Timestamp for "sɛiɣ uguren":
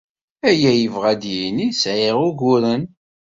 1.81-2.83